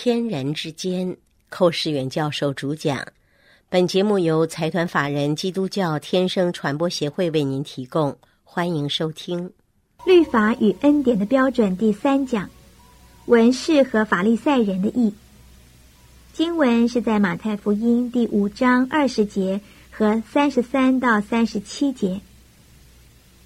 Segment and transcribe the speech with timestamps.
[0.00, 1.16] 天人之间，
[1.48, 3.04] 寇世远教授主讲。
[3.68, 9.50] 本节目由财团法人基督教天生传播协会为您提供，欢迎收听。
[10.06, 12.48] 律法与恩典的标准第三讲：
[13.26, 15.12] 文士和法利赛人的义。
[16.32, 19.60] 经文是在马太福音第五章二十节
[19.90, 22.20] 和三十三到三十七节。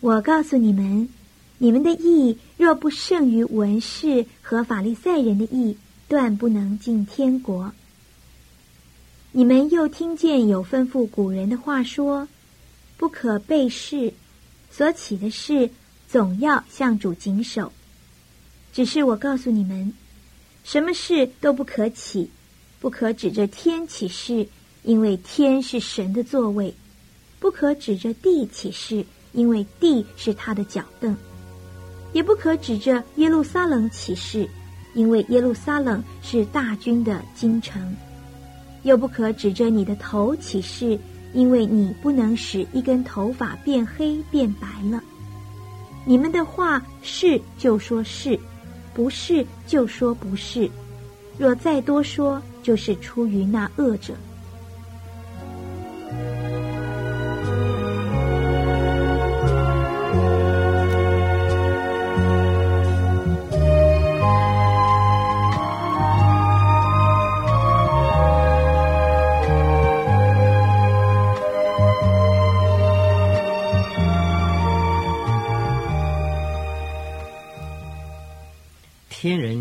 [0.00, 1.08] 我告诉你们，
[1.56, 5.74] 你们的义若不胜于文士和法利赛人的义，
[6.08, 7.72] 断不能进天国。
[9.30, 12.28] 你们又听见有吩咐古人的话说
[12.98, 14.12] ：“不可背誓，
[14.70, 15.70] 所起的事
[16.06, 17.72] 总要向主谨守。”
[18.72, 19.92] 只是我告诉你们，
[20.64, 22.30] 什么事都不可起，
[22.78, 24.46] 不可指着天起誓，
[24.82, 26.72] 因为天是神的座位；
[27.38, 31.14] 不可指着地起誓，因为地是他的脚凳；
[32.12, 34.48] 也不可指着耶路撒冷起誓。
[34.94, 37.96] 因为耶路撒冷是大军的京城，
[38.82, 40.98] 又不可指着你的头起誓，
[41.32, 45.02] 因为你不能使一根头发变黑变白了。
[46.04, 48.38] 你们的话是就说是，
[48.92, 50.68] 不是就说不是。
[51.38, 54.14] 若再多说，就是出于那恶者。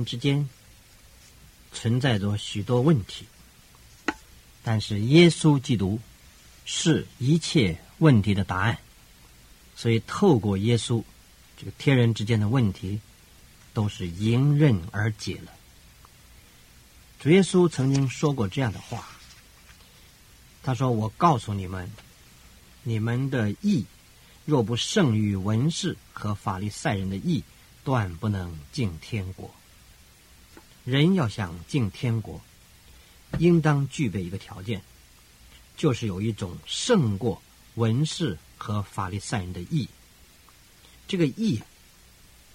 [0.03, 0.47] 之间
[1.71, 3.25] 存在着许多问题，
[4.63, 5.99] 但是耶稣基督
[6.65, 8.77] 是一切问题的答案，
[9.75, 11.03] 所以透过耶稣，
[11.57, 12.99] 这个天人之间的问题
[13.73, 15.53] 都是迎刃而解了。
[17.19, 19.07] 主耶稣曾经说过这样的话，
[20.63, 21.91] 他说：“我告诉你们，
[22.83, 23.85] 你们的义
[24.45, 27.43] 若不胜于文士和法利赛人的义，
[27.83, 29.49] 断不能进天国。”
[30.83, 32.41] 人要想进天国，
[33.39, 34.81] 应当具备一个条件，
[35.77, 37.41] 就是有一种胜过
[37.75, 39.87] 文士和法利赛人的义。
[41.07, 41.61] 这个义，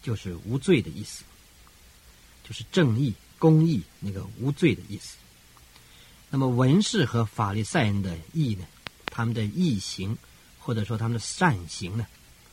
[0.02, 1.24] 就是无罪的意思，
[2.42, 5.16] 就是正义、公义那个无罪的意思。
[6.30, 8.66] 那么文士和法利赛人的义呢？
[9.06, 10.18] 他们的义行，
[10.58, 12.06] 或者说他们的善行呢，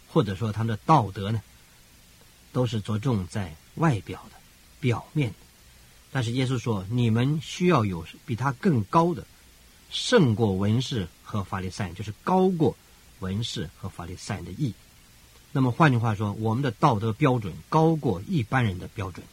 [0.07, 1.41] 或者说他们的道德呢，
[2.51, 4.37] 都是着重在外表的、
[4.79, 5.35] 表面的。
[6.15, 9.25] 但是耶稣说：“你们需要有比他更高的，
[9.89, 12.77] 胜过文士和法利赛，就是高过
[13.17, 14.71] 文士和法利赛的义。
[15.51, 19.25] 那么换句话说，我们的道德标准高过一般人的标准，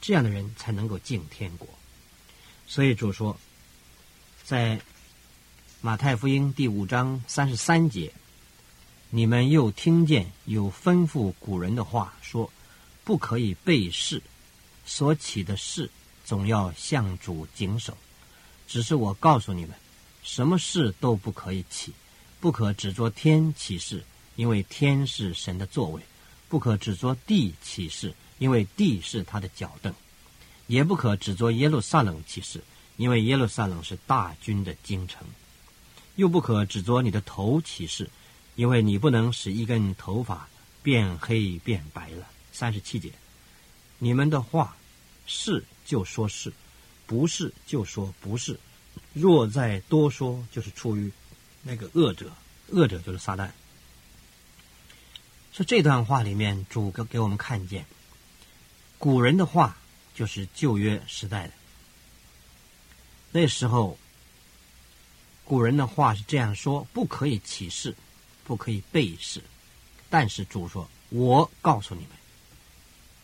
[0.00, 1.68] 这样的人才能够进天国。
[2.66, 3.38] 所以主说，
[4.42, 4.80] 在
[5.80, 8.12] 马太福音第五章三十三节，
[9.10, 12.50] 你们又听见有吩咐古人的话说：
[13.04, 14.20] 不可以背誓，
[14.84, 15.88] 所起的誓。”
[16.28, 17.96] 总要向主谨守，
[18.66, 19.70] 只是我告诉你们，
[20.22, 21.94] 什么事都不可以起，
[22.38, 24.04] 不可只做天起誓，
[24.36, 26.02] 因为天是神的座位；
[26.46, 29.90] 不可只做地起誓，因为地是他的脚凳；
[30.66, 32.62] 也不可只做耶路撒冷起誓，
[32.98, 35.24] 因为耶路撒冷是大军的京城；
[36.16, 38.10] 又不可只做你的头起誓，
[38.54, 40.46] 因为你不能使一根头发
[40.82, 42.26] 变黑变白了。
[42.52, 43.10] 三十七节，
[43.98, 44.76] 你们的话
[45.28, 45.64] 是。
[45.84, 46.52] 就说是，
[47.06, 48.60] 不是就说不是。
[49.14, 51.10] 若再多说，就是出于
[51.62, 52.30] 那个恶者，
[52.66, 53.50] 恶者就是撒旦。
[55.50, 57.86] 说这段话里面，主给给我们看见，
[58.98, 59.78] 古人的话
[60.14, 61.54] 就是旧约时代的。
[63.32, 63.98] 那时候，
[65.42, 67.96] 古人的话是这样说：不可以起誓，
[68.44, 69.42] 不可以背誓。
[70.10, 72.10] 但是主说：“我告诉你们，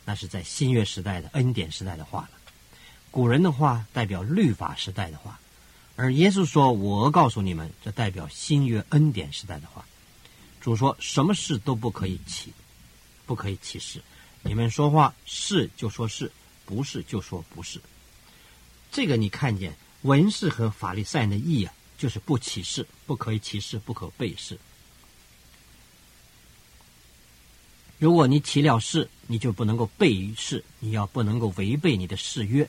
[0.05, 2.31] 那是在新约时代的恩典时代的话了。”
[3.11, 5.39] 古人的话代表律法时代的话，
[5.97, 9.87] 而耶稣说：“我告诉你们，这代表新约恩典时代的话。”
[10.61, 12.53] 主说：“什么事都不可以起，
[13.27, 14.03] 不可以起誓。
[14.43, 16.33] 你们说话是就说是，
[16.67, 17.81] 不是就说不是。”
[18.91, 24.59] 这个你看见文士和法利赛人的意啊，就是不起誓，不可以起誓，不可背誓。
[27.99, 32.69] 如果你起了誓，你就不能够背于誓，你要不能够违背你的誓约。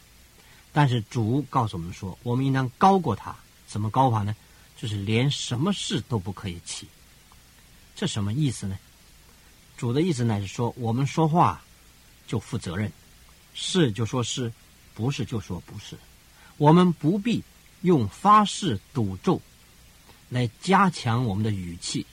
[0.72, 3.36] 但是主告诉我们说，我们应当高过他。
[3.68, 4.36] 怎么高法呢？
[4.77, 6.88] 就是连什么事都不可以起。
[7.95, 8.77] 这什么意思呢？
[9.77, 11.62] 主的意思乃是说，我们说话
[12.27, 12.92] 就负责任，
[13.54, 14.51] 是就说是，
[14.94, 15.98] 不是就说不是。
[16.57, 17.44] 我们不必
[17.81, 19.42] 用发誓赌咒
[20.30, 22.06] 来加强我们的语气，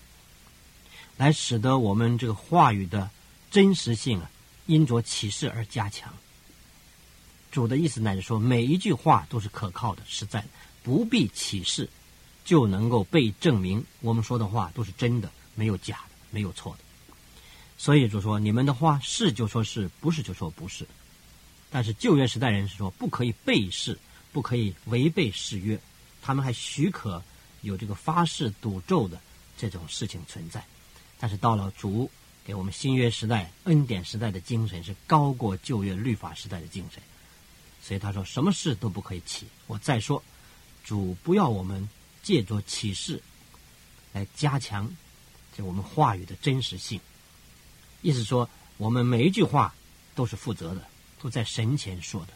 [1.16, 3.10] 来使得我们这个话语的
[3.50, 4.30] 真实性啊，
[4.66, 6.12] 因着启示而加强。
[7.50, 10.48] 主的意思乃是说，每一句话都是可靠的、实在的，
[10.82, 11.88] 不必启示
[12.44, 13.84] 就能够被证明。
[14.00, 16.78] 我们说的话都是真的，没有假的，没有错的。
[17.76, 20.86] 所以就说，你们的话是就说是不是就说不是。
[21.70, 23.98] 但是旧约时代人是说不可以背誓，
[24.32, 25.78] 不可以违背誓约，
[26.22, 27.22] 他们还许可
[27.60, 29.20] 有这个发誓赌咒的
[29.58, 30.64] 这种事情存在。
[31.22, 32.10] 但是到了主
[32.44, 37.00] 给我们新约时代恩典时代的精神是高过旧约律法时代的精神。
[37.80, 39.46] 所以他说，什么事都不可以起。
[39.68, 40.20] 我再说，
[40.82, 41.88] 主不要我们
[42.24, 43.22] 借着启示
[44.12, 44.90] 来加强
[45.56, 47.00] 这我们话语的真实性。
[48.00, 49.72] 意思说，我们每一句话
[50.16, 50.84] 都是负责的，
[51.20, 52.32] 都在神前说的。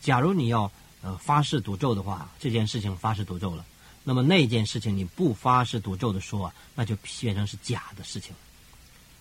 [0.00, 3.64] 假如你要呃发誓赌咒的话，这件事情发誓赌咒了，
[4.02, 8.38] 那么那件事情你不发誓赌咒的说，那就变成是假的事情了。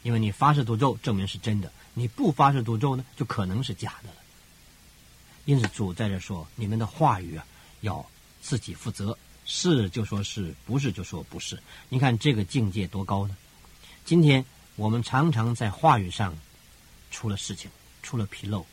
[0.04, 4.16] 因为你发誓赌咒，证明是真的；你不发誓赌咒呢，就可能是假的了。
[5.44, 7.46] 因此，主在这说：“你们的话语啊，
[7.82, 8.06] 要
[8.42, 11.62] 自己负责，是就说是不是就说不是。
[11.90, 13.36] 你看这个境界多高呢？
[14.06, 14.44] 今天
[14.78, 16.34] 我们常常在话语上
[17.12, 17.70] 出了事情，
[18.02, 18.66] 出了纰漏，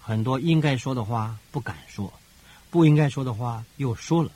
[0.00, 2.12] 很多应该说的话不敢说，
[2.70, 4.32] 不应该说的话又说了。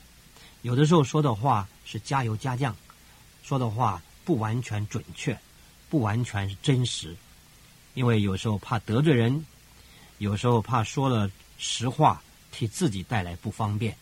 [0.61, 2.75] 有的时候说的话是加油加酱，
[3.43, 5.37] 说的话不完全准确，
[5.89, 7.15] 不完全是真实，
[7.93, 9.45] 因为有时候怕得罪人，
[10.17, 11.29] 有时候怕说了。”
[11.61, 12.23] 实话
[12.53, 13.93] 替自己带来不方便，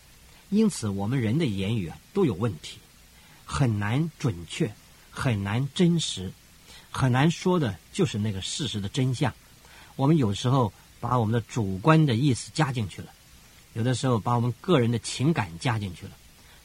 [0.51, 2.77] 因此我们人的言语啊都有问题，
[3.43, 4.71] 很难准确，
[5.09, 6.31] 很难真实，
[6.91, 9.33] 很难说的就是那个事实的真相。
[9.95, 13.11] 我们有时候把我们的主观的意思加进去了，
[13.73, 16.11] 有的时候把我们个人的情感加进去了。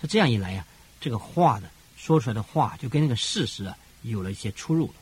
[0.02, 0.66] 那这样一来呀，
[1.00, 4.94] 这个话呢说出来的话就跟那个事实啊有了一些出入了。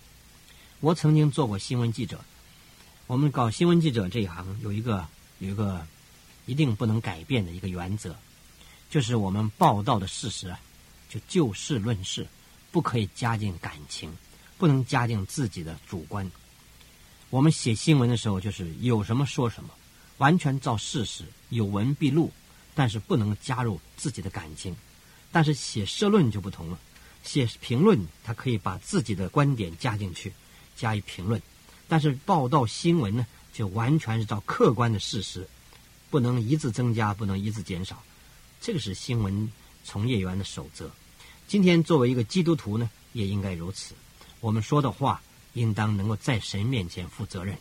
[0.79, 2.25] 我曾经做过新闻记者，
[3.09, 5.05] 我们搞新闻记者这一行有一个。
[5.41, 5.87] 有一个
[6.45, 8.15] 一定不能改变的一个原则，
[8.91, 10.61] 就是我们报道的事实啊，
[11.09, 12.27] 就就事论事，
[12.71, 14.15] 不可以加进感情，
[14.59, 16.31] 不能加进自己的主观。
[17.31, 19.71] 我们写新闻的时候，就是有什么说什么，
[20.19, 22.31] 完全照事实，有文必录，
[22.75, 24.77] 但是不能加入自己的感情。
[25.33, 26.79] 但是写社论就不同了，
[27.23, 30.33] 写评论，他可以把自己的观点加进去，
[30.77, 31.41] 加以评论。
[31.89, 33.27] 但是报道新闻呢？
[33.53, 35.47] 就完全是照客观的事实，
[36.09, 38.01] 不能一字增加，不能一字减少，
[38.61, 39.51] 这个是新闻
[39.85, 40.89] 从业员的守则。
[41.49, 43.95] 今天作为一个基督徒呢，也应该如此。
[44.39, 45.21] 我们说的话，
[45.55, 47.59] 应当能够在神面前负责任。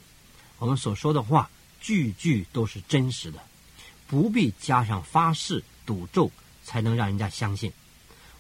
[0.60, 1.50] 我们所说的话，
[1.82, 3.44] 句句都是真实的，
[4.08, 6.32] 不必加上发誓、赌咒，
[6.70, 7.74] 才能让人家相信。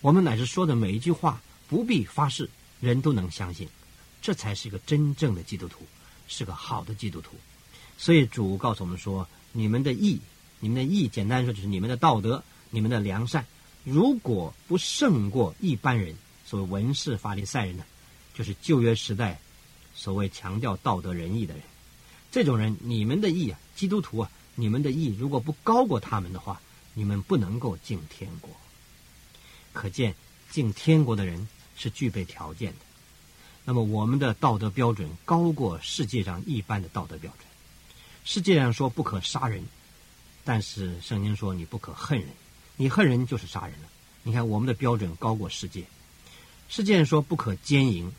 [0.01, 2.47] 我们乃是说的每一句话，不必发誓，
[2.79, 3.67] 人都能相信，
[4.21, 5.79] 这才是一个真正的基督徒。
[6.27, 7.31] 是个好的基督徒，
[7.97, 10.19] 所以主告诉我们说：你们的义，
[10.59, 13.43] 你们的义，简单说就是你们的道德，你们的良善，
[13.83, 16.15] 如果不胜过一般人，
[16.45, 17.83] 所谓文士、法利赛人呢，
[18.35, 19.39] 就是旧约时代
[19.95, 21.63] 所谓强调道德仁义的人，
[22.29, 26.61] 这种人，你们的义啊，基督徒啊，你们的义如果不高过他们的话，
[26.99, 28.51] 你们不能够进天国。
[29.71, 30.13] 可见
[30.51, 32.79] 进天国的人是具备条件的。
[33.63, 37.47] 那么，我们的道德标准高过世界上一般的道德标准。
[38.25, 39.63] 世界上说不可杀人，
[40.43, 42.27] 但是圣经说你不可恨人，
[42.75, 43.87] 你恨人就是杀人了。
[44.23, 45.85] 你看，我们的标准高过世界。
[46.67, 48.11] 世界上说不可奸淫，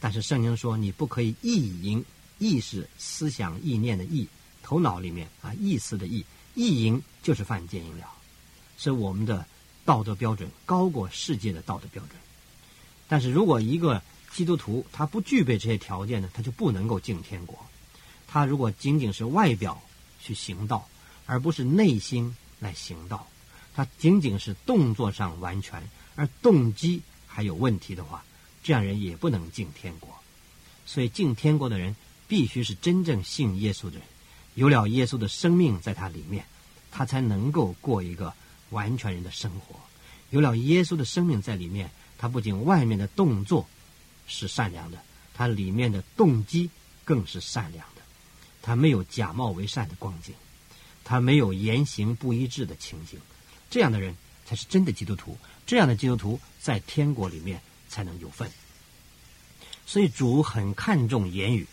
[0.00, 2.02] 但是圣经说你不可以意淫，
[2.38, 4.26] 意是思想意念的意，
[4.62, 6.24] 头脑里面啊意思的意，
[6.56, 8.10] 意淫就是犯奸淫了。
[8.76, 9.46] 所以我们的
[9.84, 12.20] 道德标准高过世界的道德标准。
[13.06, 17.56] 但是如果一个基督徒他不具备这些条件呢，他就不能够进天国。
[18.26, 19.80] 他如果仅仅是外表
[20.20, 20.88] 去行道，
[21.24, 23.28] 而不是内心来行道，
[23.74, 28.24] 他仅仅是动作上完全，而动机还有问题的话，
[28.62, 30.10] 这样人也不能进天国。
[30.84, 31.94] 所以进天国的人
[32.28, 34.02] 必须是真正信耶稣的人，
[34.56, 36.44] 有了耶稣的生命在他里面，
[36.90, 38.34] 他才能够过一个
[38.70, 39.76] 完全人的生活。
[40.30, 43.68] 有了耶稣的生命在里面，他不仅外面的动作。
[44.28, 44.98] 是善良的，
[45.34, 46.68] 他里面的动机
[47.04, 48.02] 更是善良的，
[48.60, 50.34] 他没有假冒为善的光景，
[51.04, 53.20] 他没有言行不一致的情形，
[53.70, 58.50] 这样的人才是真的基督徒，这样的基督徒在天国里面才能有份。
[59.86, 61.64] 所以主很看重言语，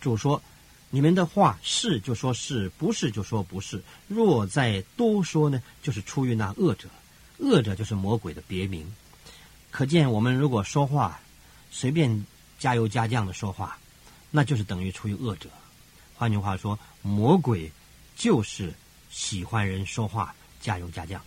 [0.00, 0.42] 主说
[0.90, 3.82] ：“你们的话是就说是，不是就说不是。
[4.06, 6.88] 若再多说呢，就是出于那恶者，
[7.38, 8.94] 恶者就是魔鬼的别名。
[9.70, 11.20] 可见我们如果说话
[11.70, 12.24] 随便
[12.58, 13.78] 加油加酱的说话，
[14.30, 15.50] 那就是等于出于恶者。
[16.14, 17.70] 换句话说，魔鬼
[18.16, 18.72] 就是
[19.10, 21.20] 喜欢人说话加油加酱。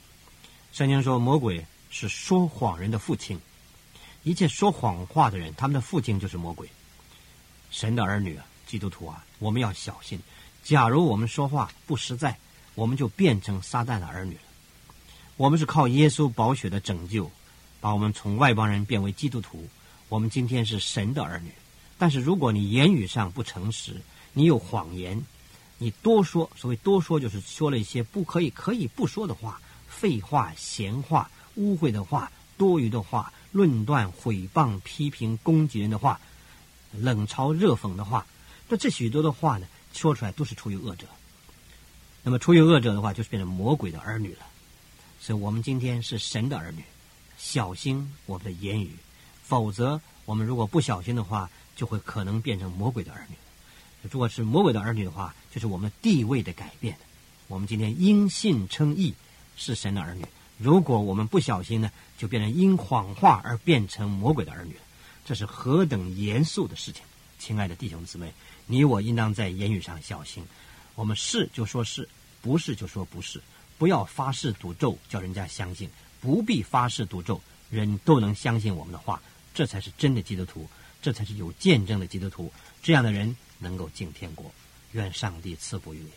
[0.72, 3.40] 圣经说，魔鬼是说谎人的父亲，
[4.24, 6.68] 一切说谎话的人，他们的父亲就是魔鬼。
[7.70, 10.20] 神的儿女啊，基督徒啊，我们要小心。
[10.64, 12.38] 假如我们说话不实在，
[12.76, 14.42] 我们就变成撒旦的儿女了。
[15.38, 17.32] 我们是靠耶稣宝血的拯救，
[17.82, 19.68] 把我们从外邦人变为基督徒。
[20.08, 21.52] 我们今天是神的儿女。
[21.98, 24.00] 但是如果你言语上不诚实，
[24.34, 25.26] 你有谎言，
[25.80, 36.20] 你多说，所谓多说，就是说了一些不可以、可以不说的话，废话、闲话、污秽的话、多余的话、论断、毁谤、批评、攻击人的话、
[36.92, 38.26] 冷嘲热讽的话，
[38.70, 41.08] 那这许多的话呢，说出来都是出于恶者。
[42.22, 44.46] 那么出于恶者的话，就是变成魔鬼的儿女了。
[45.20, 46.84] 所以我们今天是神的儿女，
[47.38, 48.92] 小心我们的言语，
[49.44, 53.36] 否则我们如果不小心的话，就会可能变成魔鬼的儿女。
[54.10, 56.96] 如果是魔鬼的儿女的话，就是我们地位的改变。
[57.48, 59.16] 我们今天因信称义，
[59.58, 60.24] 是神的儿女。
[60.60, 64.76] 如果我们不小心呢，就变成因谎话而变成魔鬼的儿女。
[65.26, 67.02] 这是何等严肃的事情！
[67.40, 68.34] 亲爱的弟兄姊妹，
[68.72, 70.46] 你我应当在言语上小心。
[70.94, 72.08] 我们是就说是，
[72.40, 73.42] 不是就说不是。
[73.80, 75.90] 不要发誓赌咒，叫人家相信；
[76.22, 79.20] 不必发誓赌咒，人都能相信我们的话。
[79.56, 80.70] 这才是真的基督徒，
[81.02, 82.52] 这才是有见证的基督徒。
[82.84, 83.36] 这样的人。
[83.62, 84.50] 能够进天国，
[84.94, 86.10] 愿上帝赐福于你。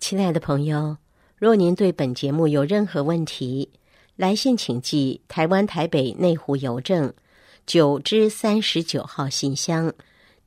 [0.00, 0.96] 亲爱的朋友，
[1.36, 3.68] 若您对本节目有任何问题，
[4.16, 7.12] 来信请寄台湾台北内湖邮政
[7.66, 9.92] 九之三十九号信箱，